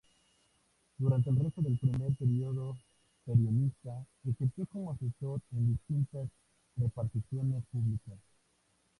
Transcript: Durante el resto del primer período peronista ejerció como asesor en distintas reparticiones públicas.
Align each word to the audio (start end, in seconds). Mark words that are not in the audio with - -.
Durante 0.97 1.29
el 1.29 1.35
resto 1.35 1.61
del 1.61 1.77
primer 1.77 2.11
período 2.15 2.75
peronista 3.23 4.03
ejerció 4.27 4.65
como 4.65 4.93
asesor 4.93 5.41
en 5.51 5.73
distintas 5.73 6.27
reparticiones 6.75 7.63
públicas. 7.71 8.17